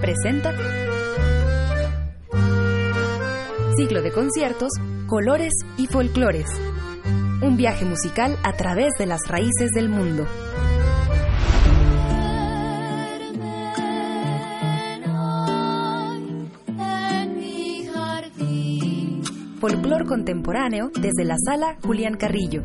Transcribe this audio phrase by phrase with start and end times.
[0.00, 0.52] Presenta
[3.76, 4.70] Ciclo de conciertos,
[5.06, 6.46] colores y folclores.
[7.40, 10.26] Un viaje musical a través de las raíces del mundo.
[19.60, 22.64] Folclor contemporáneo desde la sala Julián Carrillo.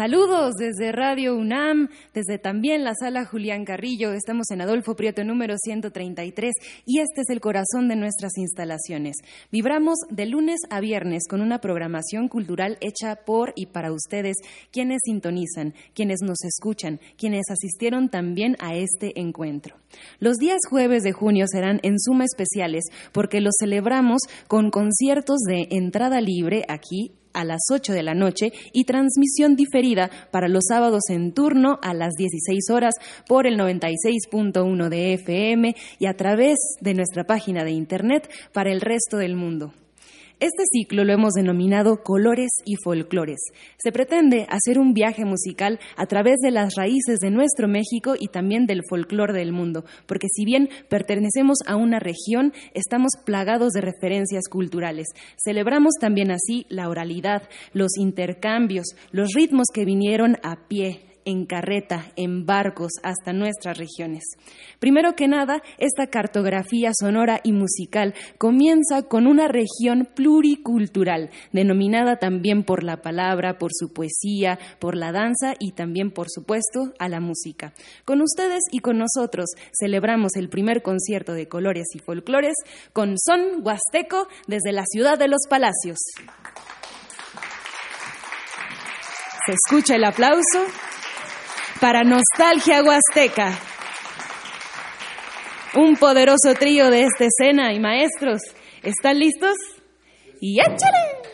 [0.00, 4.14] Saludos desde Radio UNAM, desde también la sala Julián Carrillo.
[4.14, 6.54] Estamos en Adolfo Prieto número 133
[6.86, 9.16] y este es el corazón de nuestras instalaciones.
[9.52, 14.36] Vibramos de lunes a viernes con una programación cultural hecha por y para ustedes,
[14.72, 19.76] quienes sintonizan, quienes nos escuchan, quienes asistieron también a este encuentro.
[20.18, 25.66] Los días jueves de junio serán en suma especiales porque los celebramos con conciertos de
[25.70, 31.02] entrada libre aquí a las 8 de la noche y transmisión diferida para los sábados
[31.08, 32.94] en turno a las 16 horas
[33.26, 38.80] por el 96.1 de FM y a través de nuestra página de Internet para el
[38.80, 39.72] resto del mundo.
[40.40, 43.40] Este ciclo lo hemos denominado Colores y Folclores.
[43.76, 48.28] Se pretende hacer un viaje musical a través de las raíces de nuestro México y
[48.28, 53.82] también del folclore del mundo, porque si bien pertenecemos a una región, estamos plagados de
[53.82, 55.08] referencias culturales.
[55.36, 57.42] Celebramos también así la oralidad,
[57.74, 64.24] los intercambios, los ritmos que vinieron a pie, en carreta, en barcos, hasta nuestras regiones.
[64.78, 72.64] Primero que nada, esta cartografía sonora y musical comienza con una región pluricultural, denominada también
[72.64, 77.20] por la palabra, por su poesía, por la danza y también, por supuesto, a la
[77.20, 77.72] música.
[78.04, 82.54] Con ustedes y con nosotros celebramos el primer concierto de colores y folclores
[82.92, 85.98] con son huasteco desde la ciudad de los palacios.
[89.46, 90.66] Se escucha el aplauso
[91.80, 93.58] para Nostalgia Huasteca.
[95.74, 98.42] Un poderoso trío de esta escena y maestros.
[98.82, 99.54] ¿Están listos?
[100.40, 101.29] ¡Y échale!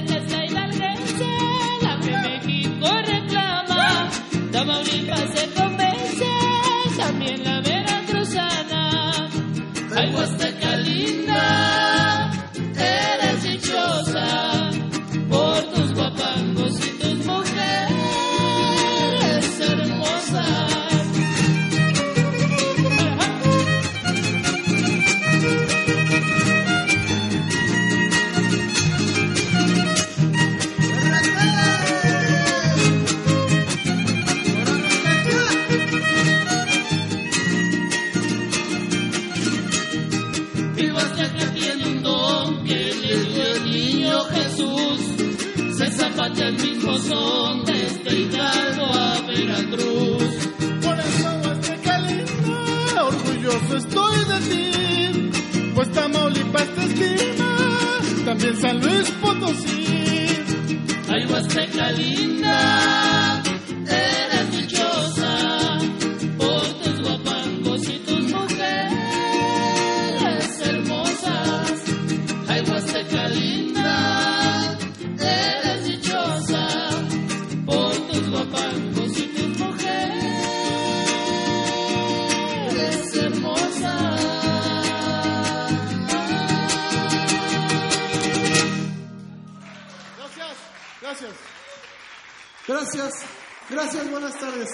[0.00, 1.26] Mi huasteca es la hidalguense,
[1.82, 4.10] la que México reclama.
[4.52, 5.47] Tamaulipas se
[58.38, 59.86] también San Luis Potosí.
[61.08, 63.27] Ay, Huasteca linda,
[93.78, 94.68] gracias, buenas tardes.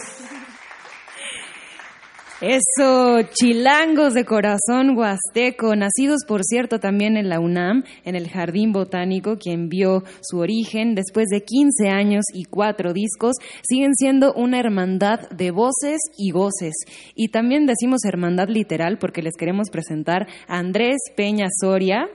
[2.40, 8.72] Eso, chilangos de corazón huasteco, nacidos por cierto también en la UNAM, en el Jardín
[8.72, 14.58] Botánico, quien vio su origen después de 15 años y cuatro discos, siguen siendo una
[14.58, 16.74] hermandad de voces y goces.
[17.14, 22.08] Y también decimos hermandad literal porque les queremos presentar a Andrés Peña Soria,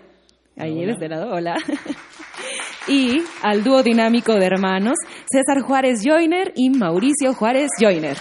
[0.57, 1.55] ahí eres de lado, hola.
[2.89, 4.97] y al dúo dinámico de hermanos,
[5.31, 8.17] César Juárez Joyner y Mauricio Juárez Joyner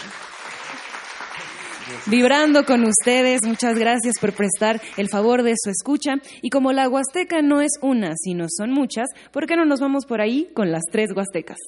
[2.06, 3.40] vibrando con ustedes.
[3.44, 6.16] Muchas gracias por prestar el favor de su escucha.
[6.42, 10.06] Y como la Huasteca no es una, sino son muchas, ¿por qué no nos vamos
[10.06, 11.58] por ahí con las tres Huastecas?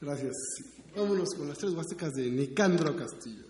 [0.00, 0.34] Gracias.
[0.96, 3.47] Vámonos con las tres huastecas de Nicandro Castillo.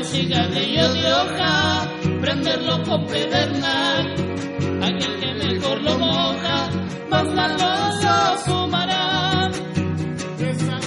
[0.00, 1.88] Fumar cigarrillo de hoja,
[2.20, 4.14] prenderlo con pedernal,
[4.82, 6.70] aquel que mejor lo moja,
[7.10, 9.50] más sabroso fumará.
[10.38, 10.86] Esas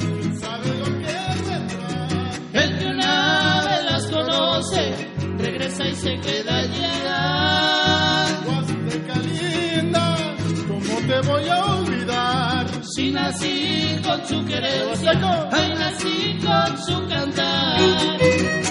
[0.00, 1.16] ¿quién sabe lo que
[1.48, 2.30] tendrán?
[2.52, 8.26] El que una vez las conoce, regresa y se queda allá.
[8.46, 10.16] Huasteca linda,
[10.68, 12.66] ¿cómo te voy a olvidar?
[12.84, 13.75] Si nací
[14.06, 15.48] con su Huasteco.
[15.52, 18.65] ay nací con su cantar.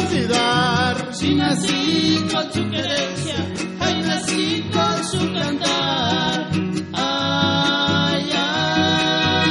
[0.00, 1.14] Olvidar?
[1.14, 3.36] Si nací con su querencia,
[3.80, 6.50] ay, nací con su cantar.
[6.92, 9.50] Ay, ay.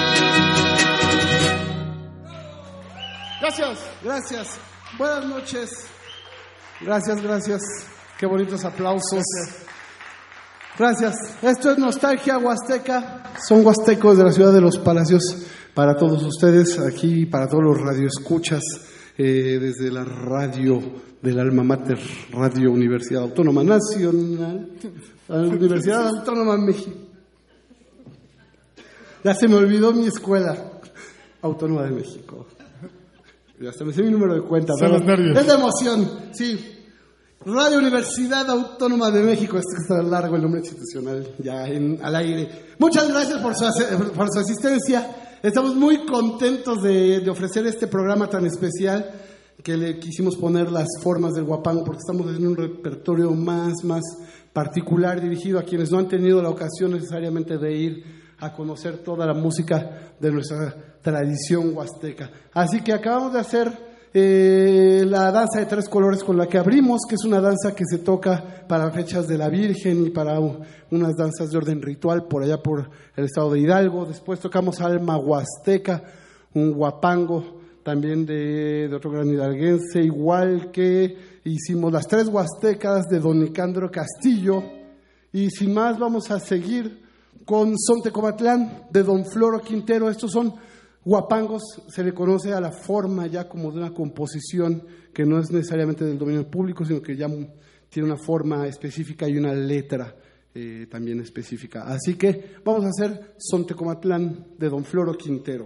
[3.41, 3.79] Gracias.
[4.03, 4.47] Gracias.
[4.97, 5.69] Buenas noches.
[6.81, 7.61] Gracias, gracias.
[8.17, 9.23] Qué bonitos aplausos.
[10.77, 11.15] Gracias.
[11.41, 13.23] Esto es Nostalgia Huasteca.
[13.47, 15.23] Son huastecos de la ciudad de los Palacios.
[15.73, 18.61] Para todos ustedes, aquí, para todos los radioescuchas,
[19.21, 20.81] eh, desde la radio
[21.21, 21.99] del Alma Mater,
[22.31, 24.69] Radio Universidad Autónoma Nacional,
[25.27, 26.97] Universidad Autónoma México.
[29.21, 30.55] Ya se me olvidó mi escuela,
[31.41, 32.47] Autónoma de México.
[33.59, 34.73] Ya se me sé mi número de cuenta.
[34.73, 36.77] Es de emoción, sí.
[37.45, 42.49] Radio Universidad Autónoma de México, este está largo el nombre institucional, ya en, al aire.
[42.79, 43.65] Muchas gracias por su,
[44.15, 45.28] por su asistencia.
[45.41, 49.09] Estamos muy contentos de, ofrecer este programa tan especial
[49.63, 54.03] que le quisimos poner las formas del guapango porque estamos en un repertorio más, más
[54.51, 58.03] particular dirigido a quienes no han tenido la ocasión necesariamente de ir
[58.39, 62.29] a conocer toda la música de nuestra tradición huasteca.
[62.51, 67.01] Así que acabamos de hacer eh, la danza de tres colores con la que abrimos,
[67.07, 71.15] que es una danza que se toca para fechas de la Virgen y para unas
[71.15, 74.05] danzas de orden ritual por allá por el estado de Hidalgo.
[74.05, 76.03] Después tocamos Alma Huasteca,
[76.55, 83.19] un guapango también de, de otro gran hidalguense, igual que hicimos las tres huastecas de
[83.19, 84.63] don Nicandro Castillo.
[85.31, 87.03] Y sin más, vamos a seguir
[87.45, 90.09] con Sontecomatlán de don Floro Quintero.
[90.09, 90.53] Estos son
[91.09, 95.49] guapangos, se le conoce a la forma ya como de una composición que no es
[95.49, 97.27] necesariamente del dominio público, sino que ya
[97.89, 100.15] tiene una forma específica y una letra
[100.53, 101.87] eh, también específica.
[101.87, 105.65] Así que vamos a hacer Sontecomatlán de don Floro Quintero.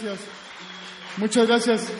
[0.00, 0.20] Gracias.
[1.16, 1.92] Muchas gracias.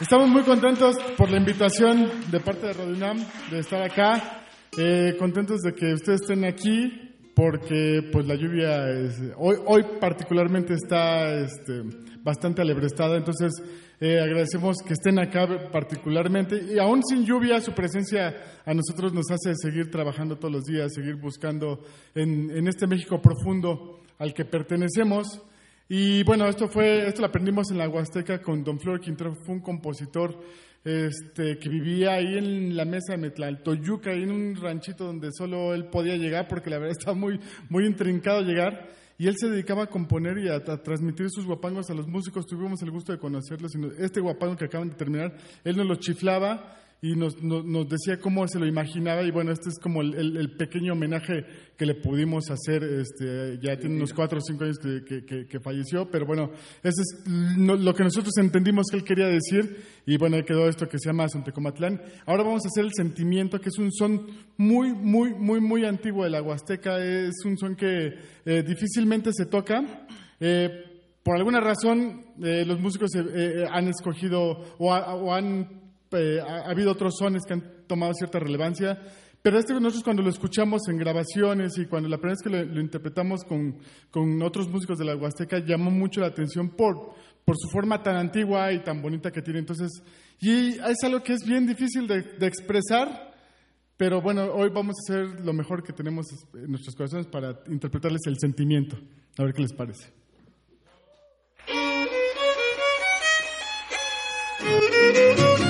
[0.00, 4.44] Estamos muy contentos por la invitación de parte de Radio UNAM de estar acá.
[4.76, 10.74] Eh, contentos de que ustedes estén aquí porque pues la lluvia es- hoy, hoy particularmente
[10.74, 11.82] está este,
[12.22, 13.52] bastante alebrestada, entonces
[14.00, 18.34] eh, agradecemos que estén acá particularmente y aún sin lluvia su presencia
[18.66, 21.80] a nosotros nos hace seguir trabajando todos los días, seguir buscando
[22.14, 25.40] en este México profundo al que pertenecemos.
[25.88, 29.56] Y bueno, esto fue, esto lo aprendimos en la Huasteca con Don Flor Quintero, fue
[29.56, 30.38] un compositor
[30.84, 35.74] este, que vivía ahí en la mesa de Metlaltoyuca, ahí en un ranchito donde solo
[35.74, 38.88] él podía llegar, porque la verdad estaba muy, muy intrincado llegar.
[39.18, 42.46] Y él se dedicaba a componer y a, a transmitir sus guapangos a los músicos.
[42.46, 43.72] Tuvimos el gusto de conocerlos.
[43.98, 48.20] Este guapango que acaban de terminar, él nos lo chiflaba y nos, nos, nos decía
[48.20, 49.22] cómo se lo imaginaba.
[49.24, 51.44] Y bueno, este es como el, el- el pequeño homenaje
[51.76, 52.84] que le pudimos hacer.
[52.84, 56.52] Este, ya tiene unos cuatro o cinco años que, que- que- que falleció, pero bueno,
[56.80, 57.26] eso es
[57.58, 59.78] lo, que nosotros entendimos que él quería decir.
[60.06, 62.00] Y bueno, ahí quedó esto que se llama Sontecomatlán.
[62.24, 64.24] Ahora vamos a hacer el sentimiento, que es un son
[64.56, 67.04] muy, muy, muy, muy antiguo de la Huasteca.
[67.04, 68.14] Es un son que
[68.46, 70.06] eh, difícilmente se toca.
[70.38, 70.68] Eh,
[71.24, 74.40] por alguna razón, eh, los músicos eh, eh, han escogido
[74.78, 75.81] o, o han
[76.12, 78.98] eh, ha, ha habido otros sones que han tomado cierta relevancia,
[79.42, 82.74] pero este nosotros cuando lo escuchamos en grabaciones y cuando la primera vez que lo,
[82.74, 83.78] lo interpretamos con,
[84.10, 88.16] con otros músicos de la Huasteca llamó mucho la atención por, por su forma tan
[88.16, 89.58] antigua y tan bonita que tiene.
[89.58, 89.90] Entonces,
[90.40, 93.32] y es algo que es bien difícil de, de expresar,
[93.96, 98.22] pero bueno, hoy vamos a hacer lo mejor que tenemos en nuestros corazones para interpretarles
[98.26, 98.96] el sentimiento.
[99.38, 100.12] A ver qué les parece.
[104.62, 105.58] Quisiera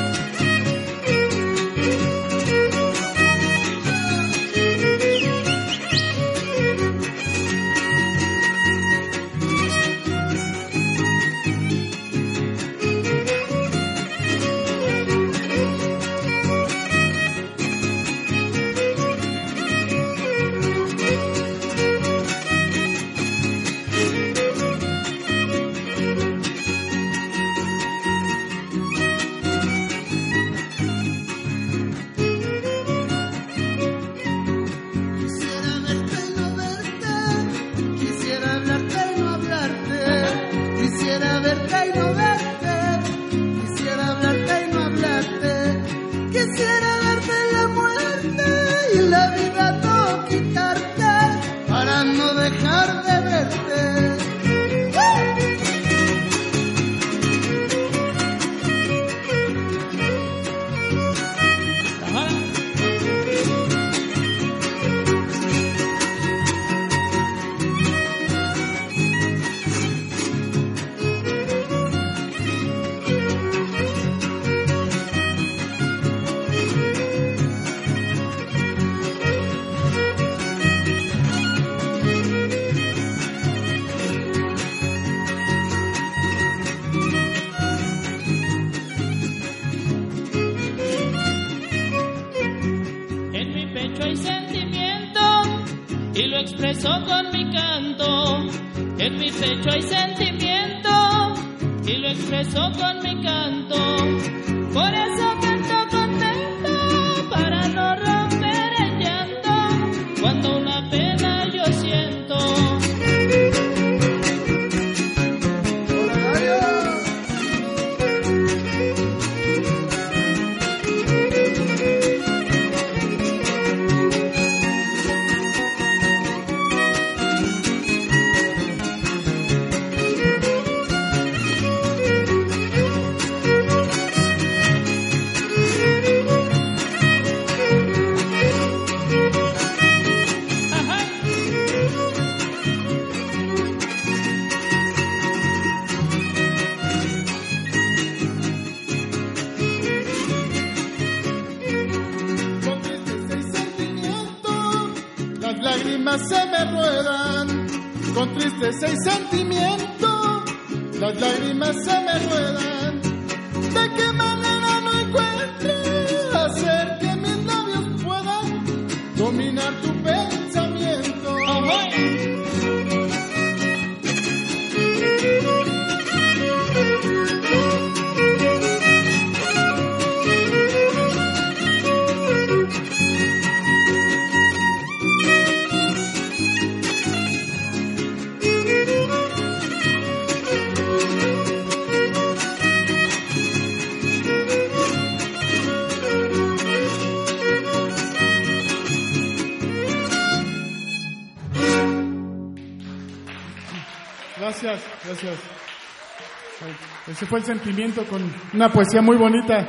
[207.09, 208.23] Ese fue el sentimiento con
[208.55, 209.69] una poesía muy bonita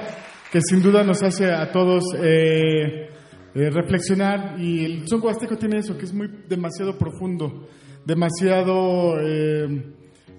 [0.52, 3.10] que sin duda nos hace a todos eh,
[3.56, 4.60] eh, reflexionar.
[4.60, 7.68] Y el son huasteco tiene eso, que es muy demasiado profundo,
[8.06, 9.94] demasiado, eh,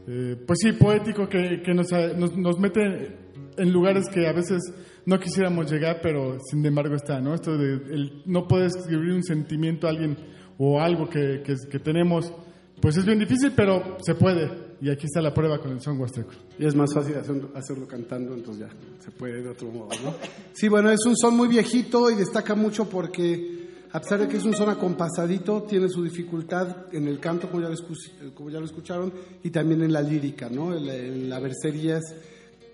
[0.08, 2.80] eh, pues sí, poético, que, nos, nos, nos mete
[3.56, 4.62] en lugares que a veces
[5.06, 7.34] no quisiéramos llegar, pero sin embargo está, ¿no?
[7.34, 10.16] Esto de el, no puedes escribir un sentimiento a alguien
[10.58, 12.32] o algo que, que tenemos,
[12.80, 14.63] pues es bien difícil, pero se puede.
[14.80, 16.30] Y aquí está la prueba con el son huasteco.
[16.58, 20.14] Y es más fácil hacerlo, hacerlo cantando, entonces ya se puede de otro modo, ¿no?
[20.52, 24.36] Sí, bueno, es un son muy viejito y destaca mucho porque, a pesar de que
[24.36, 27.68] es un son acompasadito, tiene su dificultad en el canto, como ya
[28.58, 30.76] lo, escucharon, y también en la lírica, ¿no?
[30.76, 32.14] En la, en la versería es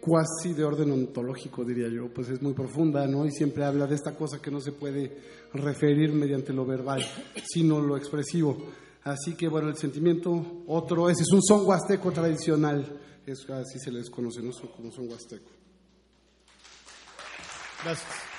[0.01, 3.27] cuasi de orden ontológico, diría yo, pues es muy profunda, ¿no?
[3.27, 5.17] Y siempre habla de esta cosa que no se puede
[5.53, 7.05] referir mediante lo verbal,
[7.45, 8.57] sino lo expresivo.
[9.03, 13.91] Así que, bueno, el sentimiento, otro, ese es un son huasteco tradicional, es, así se
[13.91, 14.53] les conoce, ¿no?
[14.77, 15.51] Como son huasteco.
[17.83, 18.31] Gracias.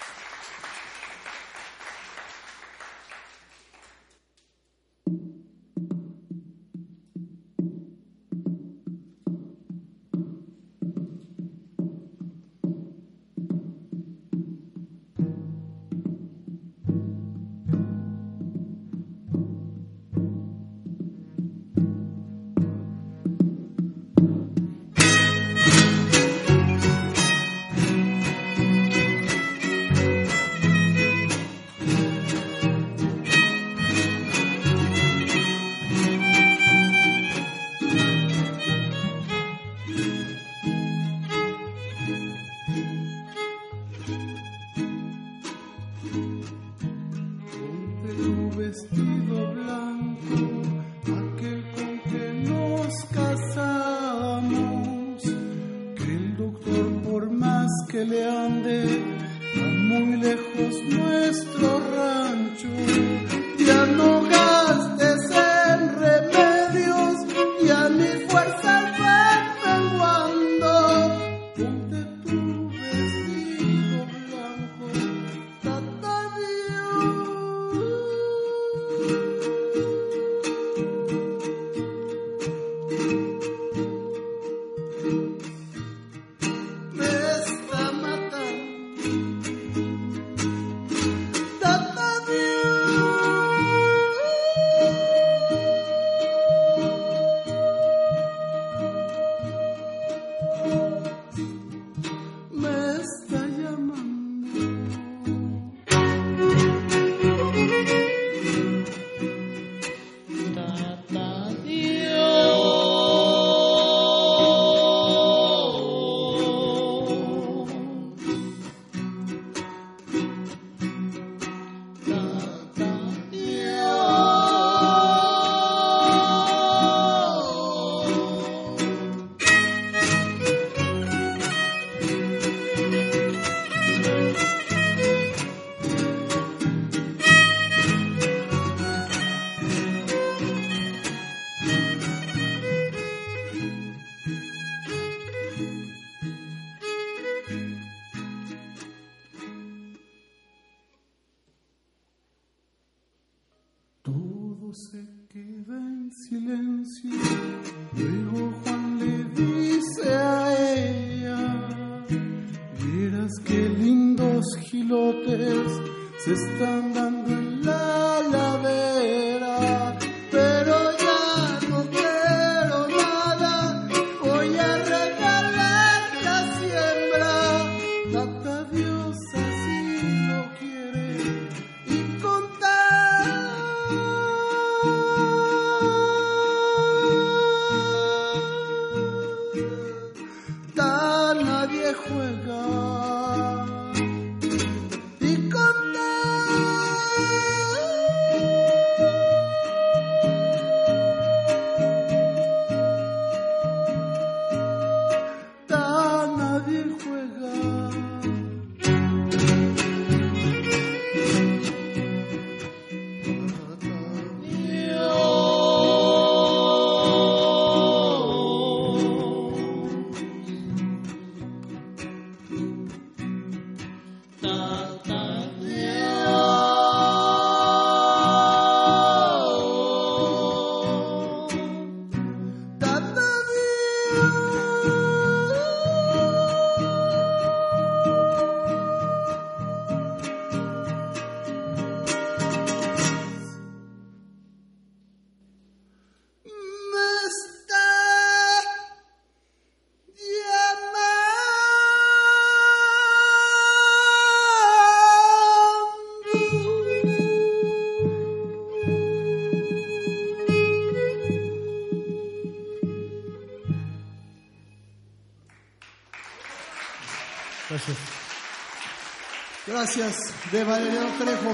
[269.94, 271.54] Gracias, de Valeriano Trejo.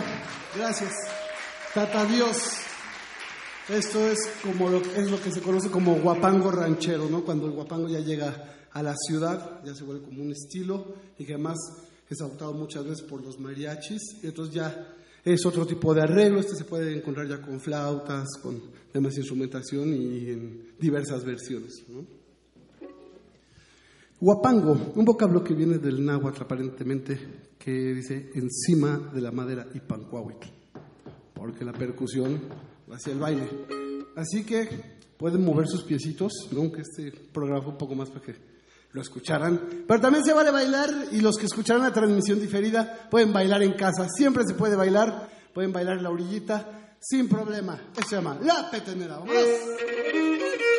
[0.55, 0.91] Gracias.
[1.73, 2.37] Tata Dios.
[3.67, 7.25] Esto es como lo, es lo que se conoce como guapango ranchero, ¿no?
[7.25, 10.85] Cuando el guapango ya llega a la ciudad, ya se vuelve como un estilo
[11.17, 11.57] y que además
[12.07, 14.95] es adoptado muchas veces por los mariachis y entonces ya
[15.25, 16.39] es otro tipo de arreglo.
[16.39, 18.61] Este se puede encontrar ya con flautas, con
[18.93, 22.16] demás instrumentación y en diversas versiones, ¿no?
[24.19, 27.19] Guapango, un vocablo que viene del náhuatl aparentemente,
[27.59, 30.47] que dice encima de la madera y pancuahuitl,
[31.35, 32.41] porque la percusión
[32.91, 33.47] hacia el baile.
[34.15, 34.67] Así que
[35.17, 38.35] pueden mover sus piecitos, aunque este programa fue un poco más para que
[38.91, 39.85] lo escucharan.
[39.87, 43.73] Pero también se vale bailar y los que escucharon la transmisión diferida pueden bailar en
[43.73, 44.07] casa.
[44.09, 47.79] Siempre se puede bailar, pueden bailar en la orillita sin problema.
[47.95, 49.19] Eso se llama la petenera.
[49.19, 50.76] ¡Vámonos!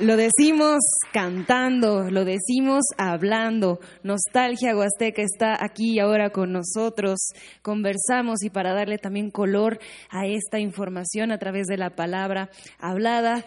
[0.00, 0.80] Lo decimos
[1.12, 3.78] cantando, lo decimos hablando.
[4.02, 7.20] Nostalgia Huasteca está aquí ahora con nosotros.
[7.62, 9.78] Conversamos y para darle también color
[10.10, 12.50] a esta información a través de la palabra
[12.80, 13.44] hablada.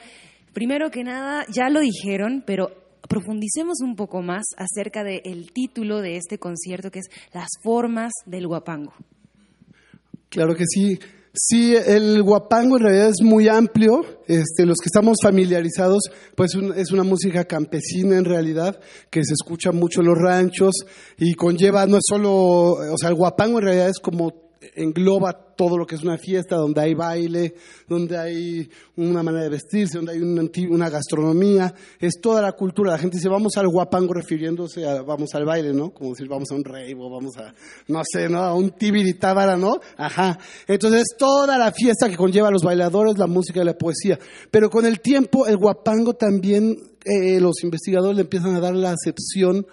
[0.54, 2.72] Primero que nada, ya lo dijeron, pero
[3.10, 8.48] profundicemos un poco más acerca del título de este concierto, que es Las formas del
[8.48, 8.94] guapango.
[10.36, 11.00] Claro que sí.
[11.34, 14.02] Sí, el guapango en realidad es muy amplio.
[14.28, 18.78] Este, los que estamos familiarizados, pues es una música campesina en realidad,
[19.10, 20.74] que se escucha mucho en los ranchos
[21.18, 24.45] y conlleva, no es solo, o sea, el guapango en realidad es como
[24.76, 27.56] engloba todo lo que es una fiesta, donde hay baile,
[27.88, 32.92] donde hay una manera de vestirse, donde hay una, gastronomía, es toda la cultura.
[32.92, 35.92] La gente dice, vamos al guapango refiriéndose a, vamos al baile, ¿no?
[35.92, 37.54] Como decir, vamos a un rave o vamos a,
[37.88, 38.40] no sé, ¿no?
[38.40, 39.80] A un tibiritábara, ¿no?
[39.98, 40.38] Ajá.
[40.68, 44.20] Entonces, es toda la fiesta que conlleva a los bailadores, la música y la poesía.
[44.52, 48.92] Pero con el tiempo, el guapango también, eh, los investigadores le empiezan a dar la
[48.92, 49.66] acepción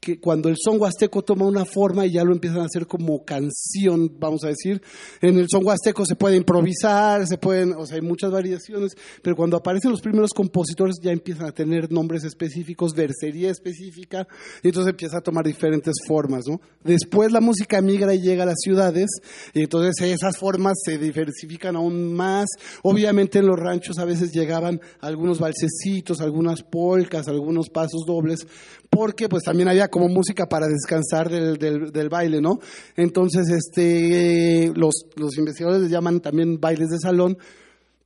[0.00, 3.22] que cuando el son huasteco toma una forma y ya lo empiezan a hacer como
[3.24, 4.80] canción, vamos a decir.
[5.20, 9.36] En el son huasteco se puede improvisar, se pueden, o sea, hay muchas variaciones, pero
[9.36, 14.26] cuando aparecen los primeros compositores ya empiezan a tener nombres específicos, versería específica,
[14.62, 16.60] y entonces empieza a tomar diferentes formas, ¿no?
[16.82, 19.10] Después la música migra y llega a las ciudades,
[19.52, 22.48] y entonces esas formas se diversifican aún más.
[22.82, 28.46] Obviamente en los ranchos a veces llegaban algunos balsecitos, algunas polcas, algunos pasos dobles,
[28.88, 31.58] porque pues también había como música para descansar del,
[31.92, 32.58] del, baile, ¿no?
[32.96, 37.36] Entonces, este, los, los investigadores les llaman también bailes de salón,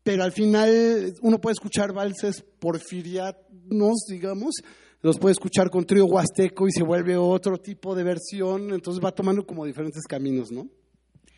[0.02, 4.54] pero al final uno puede escuchar valses porfirianos, digamos,
[5.02, 9.12] los puede escuchar con trío huasteco y se vuelve otro tipo de versión, entonces va
[9.12, 10.68] tomando como diferentes caminos, ¿no?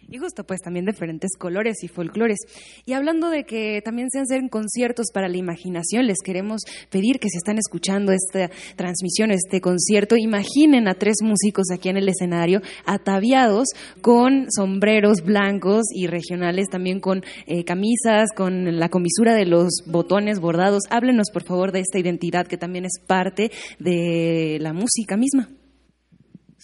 [0.08, 2.38] Y justo, pues también diferentes colores y folclores.
[2.84, 7.28] Y hablando de que también se hacen conciertos para la imaginación, les queremos pedir que
[7.28, 12.62] si están escuchando esta transmisión, este concierto, imaginen a tres músicos aquí en el escenario,
[12.84, 13.68] ataviados
[14.00, 20.38] con sombreros blancos y regionales, también con eh, camisas, con la comisura de los botones
[20.38, 20.84] bordados.
[20.90, 23.50] Háblenos, por favor, de esta identidad que también es parte
[23.80, 25.48] de la música misma.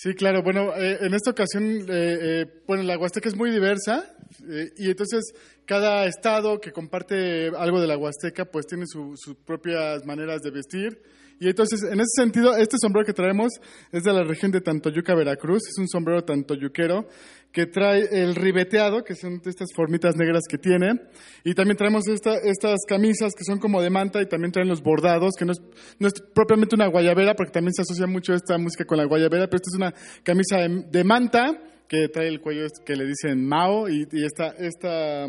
[0.03, 0.43] Sí, claro.
[0.43, 4.05] Bueno, eh, en esta ocasión, eh, eh, bueno, la Huasteca es muy diversa
[4.51, 5.33] eh, y entonces
[5.65, 10.51] cada estado que comparte algo de la Huasteca, pues tiene su- sus propias maneras de
[10.51, 11.01] vestir.
[11.43, 13.51] Y entonces, en ese sentido, este sombrero que traemos
[13.91, 15.63] es de la región de Tantoyuca, Veracruz.
[15.69, 17.09] Es un sombrero tantoyuquero
[17.51, 21.01] que trae el ribeteado, que son estas formitas negras que tiene.
[21.43, 24.83] Y también traemos esta- estas camisas que son como de manta y también traen los
[24.85, 25.59] bordados, que no es,
[25.99, 29.49] no es propiamente una guayabera, porque también se asocia mucho esta música con la guayabera,
[29.49, 33.05] pero esta es una camisa de, de manta que trae el cuello este que le
[33.05, 35.27] dicen Mao y, y esta, esta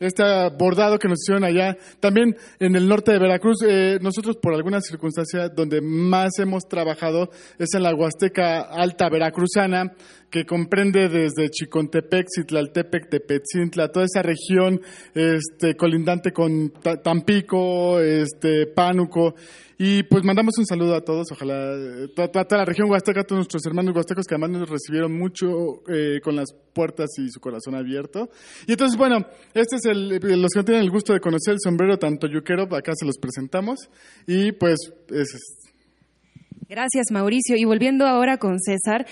[0.00, 0.22] este
[0.58, 1.76] bordado que nos hicieron allá.
[2.00, 7.30] También en el norte de Veracruz, eh, nosotros por alguna circunstancia donde más hemos trabajado
[7.58, 9.92] es en la Huasteca Alta Veracruzana,
[10.30, 14.80] que comprende desde Chicontepec, Citlaltepec, Tepetzintla, toda esa región
[15.14, 19.34] este, colindante con Ta- Tampico, este, Pánuco.
[19.78, 23.40] Y pues mandamos un saludo a todos, ojalá, eh, toda, la región huasteca, a todos
[23.40, 27.74] nuestros hermanos huastecos que además nos recibieron mucho eh, con las puertas y su corazón
[27.74, 28.30] abierto.
[28.66, 31.98] Y entonces, bueno, este es el, los que tienen el gusto de conocer el sombrero
[31.98, 33.90] tanto yuquero, acá se los presentamos.
[34.26, 35.56] Y pues, ese es.
[36.68, 37.56] Gracias, Mauricio.
[37.56, 39.06] Y volviendo ahora con César,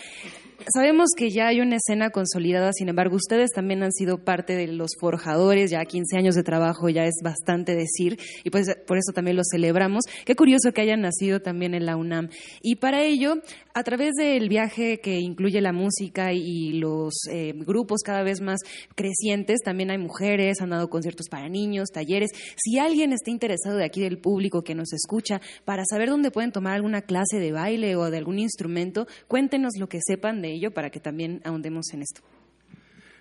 [0.73, 4.67] sabemos que ya hay una escena consolidada, sin embargo, ustedes también han sido parte de
[4.69, 9.13] los forjadores, ya 15 años de trabajo ya es bastante decir, y pues por eso
[9.13, 10.05] también lo celebramos.
[10.25, 12.29] Qué curioso que hayan nacido también en la UNAM.
[12.63, 13.37] Y para ello,
[13.75, 18.61] a través del viaje que incluye la música y los eh, grupos cada vez más
[18.95, 22.31] crecientes, también hay mujeres, han dado conciertos para niños, talleres.
[22.57, 26.53] Si alguien está interesado de aquí del público que nos escucha para saber dónde pueden
[26.53, 30.73] tomar alguna clase de baile o de algún instrumento, cuéntenos lo que sepan de ello
[30.73, 32.23] para que también ahondemos en esto.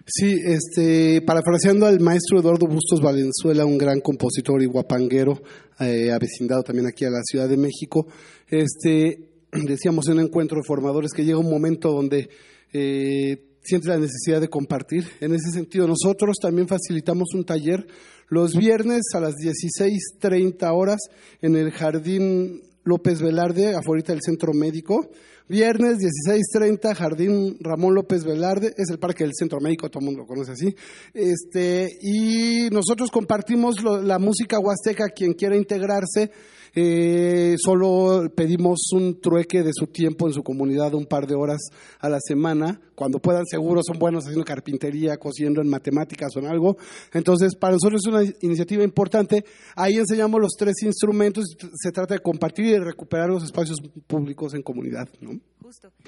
[0.05, 5.41] Sí, este, parafraseando al maestro Eduardo Bustos Valenzuela, un gran compositor y guapanguero,
[5.79, 8.07] eh, avecindado también aquí a la Ciudad de México,
[8.49, 9.29] este,
[9.65, 12.29] decíamos en un encuentro de formadores que llega un momento donde
[12.73, 13.49] eh,
[13.84, 15.05] la necesidad de compartir.
[15.21, 17.88] En ese sentido, nosotros también facilitamos un taller
[18.27, 20.99] los viernes a las 16.30 horas
[21.41, 25.09] en el Jardín López Velarde, afuera del Centro Médico.
[25.49, 30.21] Viernes 16.30, Jardín Ramón López Velarde, es el parque del Centro Médico, todo el mundo
[30.21, 30.73] lo conoce así.
[31.13, 36.31] Este, y nosotros compartimos la música huasteca, quien quiera integrarse,
[36.76, 41.61] eh, solo pedimos un trueque de su tiempo en su comunidad, un par de horas
[41.99, 42.82] a la semana.
[42.95, 46.78] Cuando puedan, seguro son buenos haciendo carpintería, cosiendo en matemáticas o en algo.
[47.13, 49.45] Entonces, para nosotros es una iniciativa importante.
[49.76, 51.45] Ahí enseñamos los tres instrumentos.
[51.76, 55.07] Se trata de compartir y de recuperar los espacios públicos en comunidad.
[55.21, 55.39] ¿no?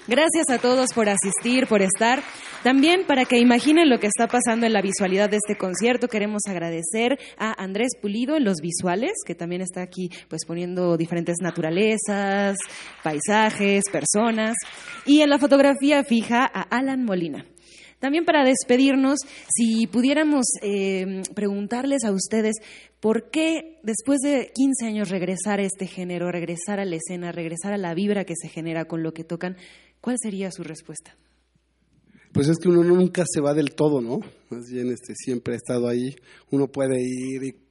[0.07, 2.21] Gracias a todos por asistir, por estar.
[2.63, 6.43] También para que imaginen lo que está pasando en la visualidad de este concierto, queremos
[6.47, 12.55] agradecer a Andrés Pulido los visuales, que también está aquí pues poniendo diferentes naturalezas,
[13.03, 14.55] paisajes, personas,
[15.05, 17.45] y en la fotografía fija a Alan Molina.
[17.99, 19.19] También para despedirnos,
[19.53, 22.55] si pudiéramos eh, preguntarles a ustedes
[23.01, 27.73] por qué después de 15 años regresar a este género, regresar a la escena, regresar
[27.73, 29.57] a la vibra que se genera con lo que tocan,
[29.99, 31.17] ¿cuál sería su respuesta?
[32.31, 34.19] Pues es que uno nunca se va del todo, ¿no?
[34.49, 36.15] Más bien este, siempre ha estado ahí.
[36.49, 37.64] Uno puede ir y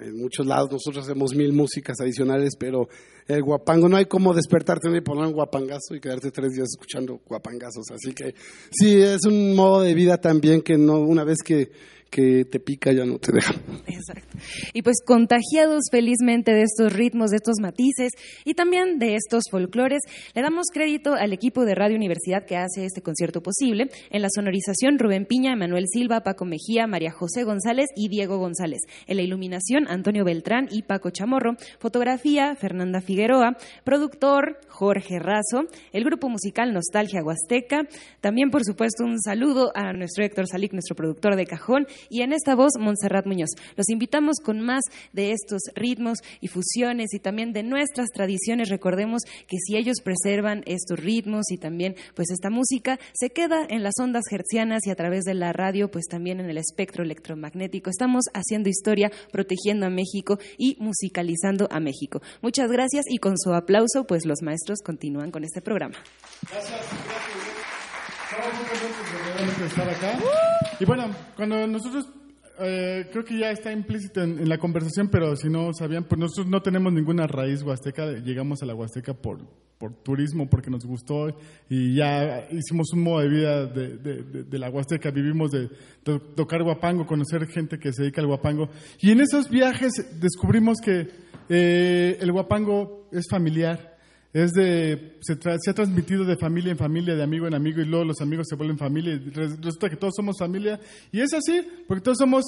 [0.00, 2.88] en muchos lados, nosotros hacemos mil músicas adicionales, pero
[3.26, 7.20] el guapango, no hay como despertarte y poner un guapangazo y quedarte tres días escuchando
[7.26, 7.90] guapangazos.
[7.90, 8.34] Así que
[8.70, 11.70] sí, es un modo de vida también que no una vez que,
[12.14, 13.54] que te pica ya no te deja.
[13.88, 14.38] Exacto.
[14.72, 18.12] Y pues contagiados felizmente de estos ritmos, de estos matices
[18.44, 20.00] y también de estos folclores,
[20.32, 23.88] le damos crédito al equipo de Radio Universidad que hace este concierto posible.
[24.10, 28.82] En la sonorización, Rubén Piña, Manuel Silva, Paco Mejía, María José González y Diego González.
[29.08, 31.56] En la iluminación, Antonio Beltrán y Paco Chamorro.
[31.80, 33.56] Fotografía, Fernanda Figueroa.
[33.82, 35.64] Productor, Jorge Razo.
[35.92, 37.88] El grupo musical Nostalgia Huasteca.
[38.20, 41.88] También, por supuesto, un saludo a nuestro Héctor Salic, nuestro productor de cajón.
[42.10, 43.50] Y en esta voz, Montserrat Muñoz.
[43.76, 44.82] Los invitamos con más
[45.12, 48.68] de estos ritmos y fusiones y también de nuestras tradiciones.
[48.68, 53.82] Recordemos que si ellos preservan estos ritmos y también pues esta música, se queda en
[53.82, 57.90] las ondas hertzianas y a través de la radio, pues también en el espectro electromagnético.
[57.90, 62.20] Estamos haciendo historia, protegiendo a México y musicalizando a México.
[62.42, 65.96] Muchas gracias y con su aplauso, pues los maestros continúan con este programa.
[66.42, 66.80] Estamos
[67.46, 67.53] muy
[70.80, 71.04] Y bueno,
[71.36, 72.06] cuando nosotros,
[72.60, 76.46] eh, creo que ya está implícito en, la conversación, pero si no sabían, pues nosotros
[76.48, 78.06] no tenemos ninguna raíz huasteca.
[78.12, 79.38] Llegamos a la huasteca por,
[79.78, 81.28] por turismo, porque nos gustó
[81.68, 85.10] y ya hicimos un modo de vida de, de- de- la huasteca.
[85.10, 85.68] Vivimos de,
[86.02, 88.68] to- tocar guapango, conocer gente que se dedica al guapango.
[89.00, 91.08] Y en esos viajes descubrimos que
[91.48, 93.93] eh, el guapango es familiar
[94.34, 97.80] es de se, tra- se ha transmitido de familia en familia, de amigo en amigo
[97.80, 100.78] y luego los amigos se vuelven familia y res- resulta que todos somos familia
[101.12, 102.44] y es así porque todos somos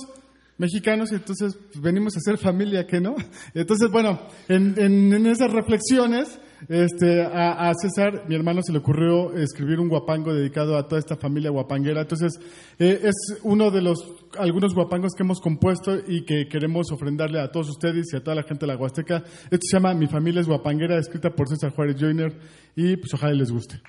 [0.59, 3.15] mexicanos y entonces pues, venimos a ser familia, ¿qué no?
[3.55, 9.33] Entonces, bueno, en, en- en esas reflexiones, este, a, César, mi hermano, se le ocurrió
[9.35, 12.03] escribir un guapango dedicado a toda esta familia guapanguera.
[12.03, 12.41] Entonces,
[12.79, 13.99] eh, es uno de los
[14.39, 18.37] algunos guapangos que hemos compuesto y que queremos ofrendarle a todos ustedes y a toda
[18.37, 19.23] la gente de la Huasteca.
[19.51, 22.37] Esto se llama Mi familia es guapanguera, escrita por César Juárez Joyner
[22.75, 23.81] y pues ojalá les guste.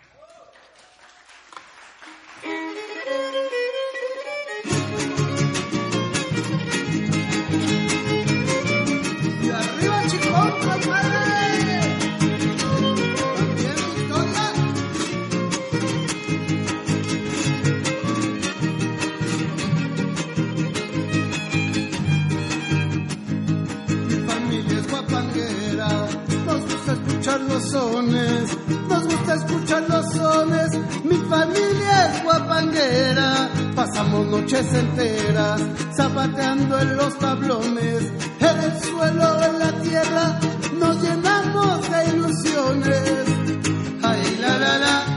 [9.50, 11.17] Arriba, chicos,
[27.42, 28.58] los sones,
[28.90, 30.70] nos gusta escuchar los sones.
[31.04, 35.62] Mi familia es guapanguera, pasamos noches enteras
[35.98, 38.04] zapateando en los tablones,
[38.40, 40.40] en el suelo, en la tierra,
[40.80, 43.24] nos llenamos de ilusiones.
[44.04, 45.17] Ay, la, la, la,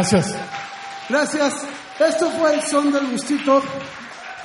[0.00, 0.34] Gracias.
[1.10, 1.54] Gracias.
[2.08, 3.60] Esto fue el son del gustito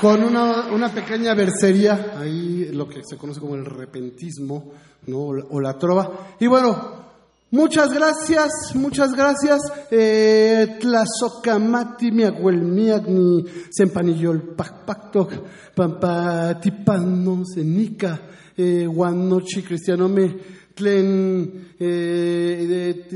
[0.01, 4.74] con una, una pequeña versería, ahí lo que se conoce como el repentismo,
[5.08, 5.20] ¿no?
[5.20, 6.36] o la trova.
[6.41, 7.06] Y bueno,
[7.51, 9.62] Muchas gracias, muchas gracias.
[9.89, 15.32] Eh, Tlazocamati, mi abuelmiagni, sempanillol pacpactoc,
[15.74, 18.20] pampatipano, senica,
[18.58, 20.36] eh, guanochi, cristianome,
[20.74, 23.08] tlen, eh,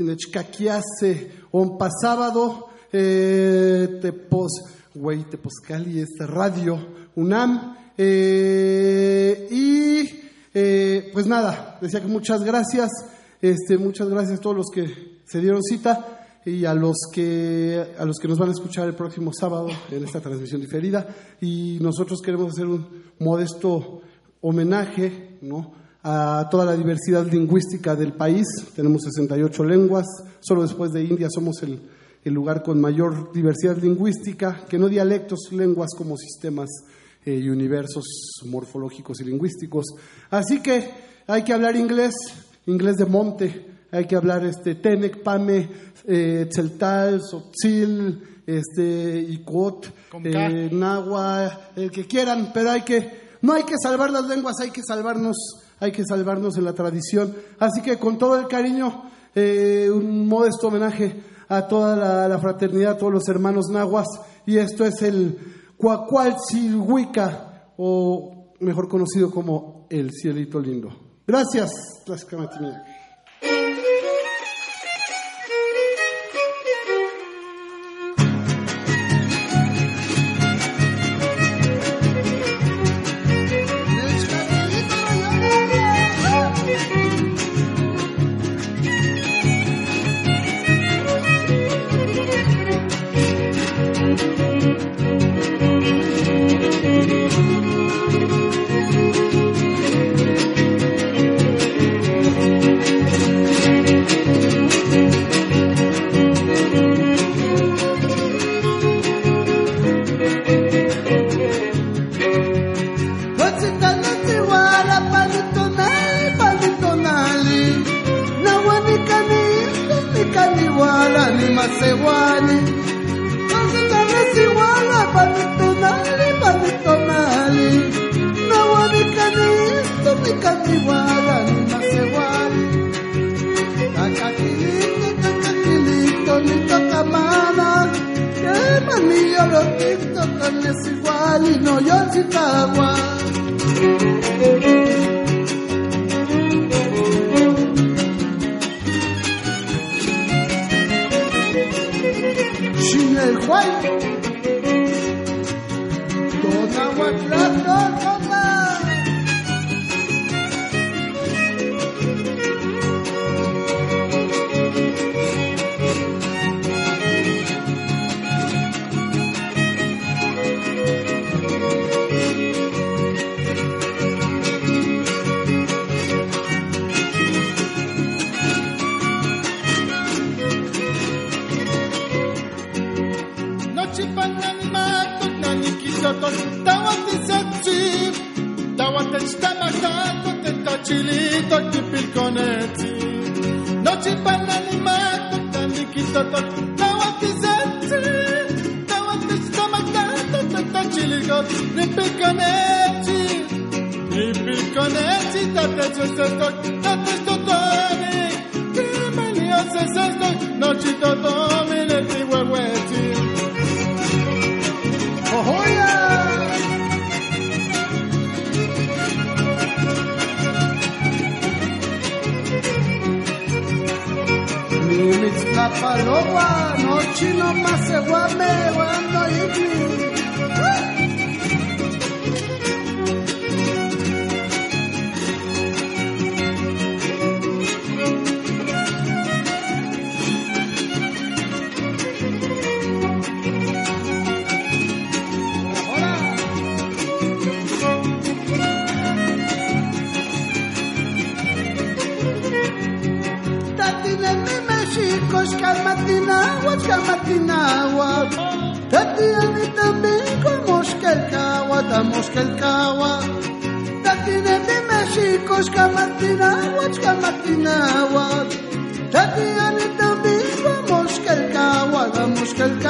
[1.52, 4.52] un sábado, eh, tepos,
[4.94, 6.78] güey, teposcali, esta radio
[7.16, 7.76] UNAM.
[7.96, 10.20] Eh, y
[10.54, 12.90] eh, pues nada, decía que muchas gracias,
[13.40, 18.04] este, muchas gracias a todos los que se dieron cita y a los que a
[18.04, 21.06] los que nos van a escuchar el próximo sábado en esta transmisión diferida
[21.40, 24.00] y nosotros queremos hacer un modesto
[24.40, 25.79] homenaje, ¿no?
[26.02, 28.46] A toda la diversidad lingüística del país.
[28.74, 30.06] Tenemos 68 lenguas,
[30.40, 31.80] solo después de India somos el,
[32.24, 36.68] el lugar con mayor diversidad lingüística, que no dialectos, lenguas como sistemas
[37.24, 38.04] eh, y universos
[38.46, 39.86] morfológicos y lingüísticos.
[40.30, 40.90] Así que
[41.26, 42.14] hay que hablar inglés,
[42.66, 45.68] inglés de monte, hay que hablar este, Tenec, Pame,
[46.06, 49.86] eh, Tzeltal, Sotzil, este, Icuot,
[50.24, 54.70] eh, Nahua, el que quieran, pero hay que, no hay que salvar las lenguas, hay
[54.70, 55.36] que salvarnos,
[55.80, 57.34] hay que salvarnos en la tradición.
[57.58, 62.96] Así que con todo el cariño, eh, un modesto homenaje a toda la, fraternidad, a
[62.98, 64.06] todos los hermanos nahuas,
[64.46, 65.36] y esto es el
[65.76, 70.90] Cuacualtzilhuica, o mejor conocido como el cielito lindo.
[71.26, 71.70] Gracias.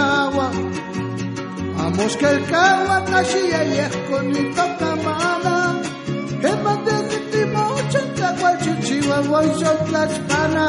[0.00, 0.50] Damos que el cagua.
[1.76, 5.82] Vamos que el cagua, tashia y con mi tocamada.
[6.40, 10.66] Que mate de timocho, tlacual chichiwa, guancho, tlaxpana.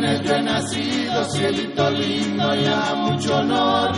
[0.00, 3.90] En él yo he nacido, cielito lindo y a mucho honor.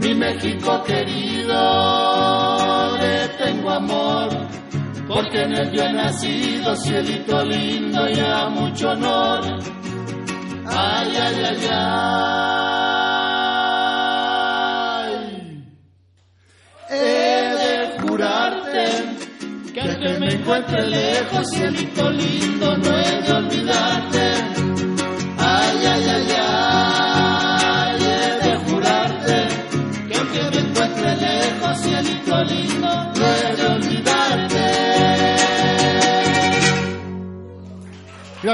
[0.00, 1.56] Mi México querido,
[2.98, 4.28] le tengo amor,
[5.08, 9.40] porque en el día nacido, cielito lindo y a mucho honor.
[10.68, 12.76] Ay, ay, ay, ay.
[16.88, 18.86] He de jurarte
[19.74, 22.45] que aunque me encuentre lejos, cielito lindo,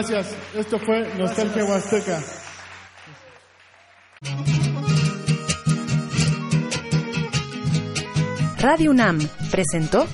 [0.09, 0.37] Gracias.
[0.57, 2.21] Esto fue Nostalgia Huasteca.
[8.59, 9.21] Radio UNAM
[9.53, 10.07] presentó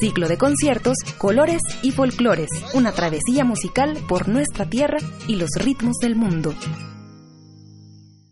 [0.00, 5.98] Ciclo de conciertos, colores y folclores, una travesía musical por nuestra tierra y los ritmos
[6.00, 6.52] del mundo.